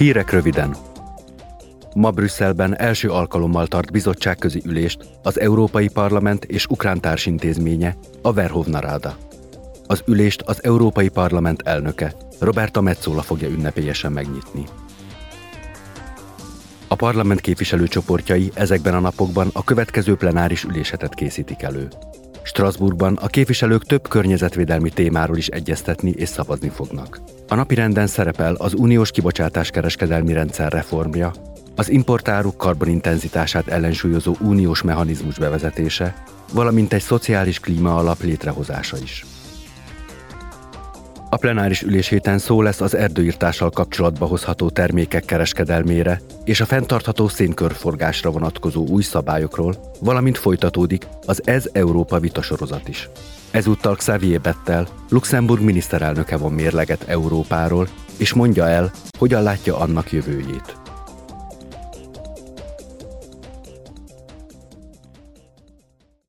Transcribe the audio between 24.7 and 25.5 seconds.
témáról is